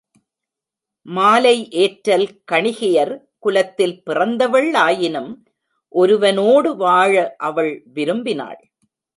[1.05, 3.13] மாலை ஏற்றல் கணிகையர்
[3.39, 5.31] குலத்தில் பிறந்தவள் ஆயினும்
[5.93, 7.13] ஒருவனோடு வாழ
[7.39, 8.61] அவள் விரும்பினாள்.